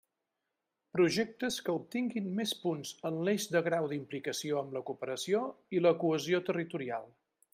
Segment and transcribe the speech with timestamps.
[0.95, 5.43] Projectes que obtinguin més punts en l'eix de grau d'implicació amb la cooperació
[5.81, 7.07] i la cohesió territorial.